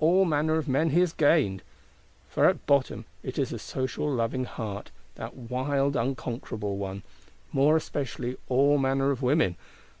All 0.00 0.24
manner 0.24 0.56
of 0.56 0.66
men 0.66 0.90
he 0.90 0.98
has 0.98 1.12
gained; 1.12 1.62
for 2.28 2.46
at 2.46 2.66
bottom 2.66 3.04
it 3.22 3.38
is 3.38 3.52
a 3.52 3.60
social, 3.60 4.10
loving 4.10 4.42
heart, 4.44 4.90
that 5.14 5.36
wild 5.36 5.94
unconquerable 5.94 6.78
one:—more 6.78 7.76
especially 7.76 8.36
all 8.48 8.76
manner 8.78 9.12
of 9.12 9.22
women. 9.22 9.54